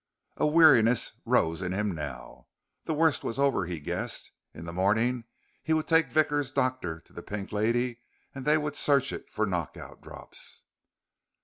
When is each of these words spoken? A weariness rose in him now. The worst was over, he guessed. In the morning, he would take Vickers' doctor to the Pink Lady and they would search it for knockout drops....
A 0.37 0.47
weariness 0.47 1.11
rose 1.25 1.61
in 1.61 1.73
him 1.73 1.93
now. 1.93 2.47
The 2.85 2.93
worst 2.95 3.23
was 3.23 3.37
over, 3.37 3.67
he 3.67 3.79
guessed. 3.79 4.31
In 4.51 4.65
the 4.65 4.73
morning, 4.73 5.25
he 5.61 5.73
would 5.73 5.87
take 5.87 6.07
Vickers' 6.11 6.51
doctor 6.51 6.99
to 7.01 7.13
the 7.13 7.21
Pink 7.21 7.51
Lady 7.51 7.99
and 8.33 8.43
they 8.43 8.57
would 8.57 8.75
search 8.75 9.13
it 9.13 9.29
for 9.29 9.45
knockout 9.45 10.01
drops.... 10.01 10.63